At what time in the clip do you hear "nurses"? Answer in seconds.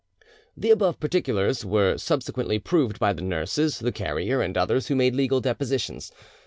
3.21-3.77